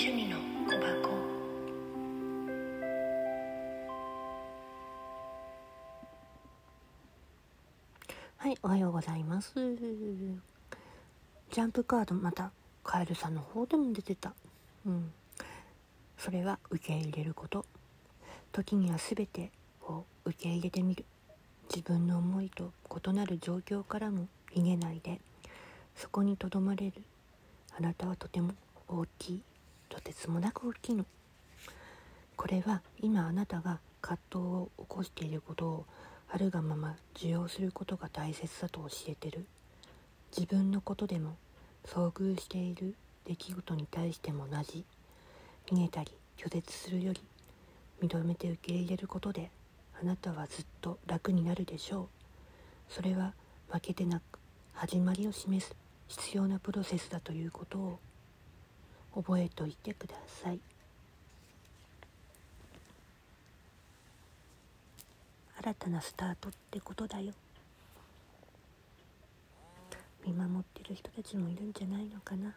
[0.00, 1.10] 趣味の小箱。
[8.36, 9.54] はいおはようございます。
[9.56, 12.52] ジャンプカードまた
[12.84, 14.34] カエルさんの方でも出てた。
[14.86, 15.10] うん。
[16.16, 17.66] それは受け入れること。
[18.52, 19.50] 時には全て
[19.82, 21.04] を受け入れてみる。
[21.74, 22.72] 自分の思いと
[23.04, 25.20] 異なる状況からも逃げないで。
[25.96, 27.02] そこにとどまれる。
[27.76, 28.52] あなたはとても
[28.86, 29.42] 大きい。
[29.88, 31.04] とてつもなく大きいの。
[32.36, 35.86] これは今あなたが葛藤を起こしていることを
[36.30, 39.46] あるがまま受容することが大切だと教えてる。
[40.36, 41.36] 自分のことでも
[41.86, 44.84] 遭遇している出来事に対しても同じ。
[45.70, 47.20] 逃げたり拒絶するより
[48.00, 49.50] 認めて受け入れることで
[50.00, 52.08] あなたはずっと楽になるでしょう。
[52.88, 53.34] それは
[53.70, 54.38] 負けてなく
[54.72, 55.74] 始まりを示す
[56.06, 57.98] 必要なプロセスだということを
[59.18, 60.60] 覚えておいてください。
[65.60, 67.32] 新たなスタートってことだよ。
[70.24, 72.54] 見守ってる人たちもいるんじゃないのかな。